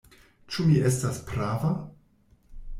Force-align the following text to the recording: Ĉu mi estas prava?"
Ĉu 0.55 0.65
mi 0.69 0.79
estas 0.93 1.21
prava?" 1.29 1.73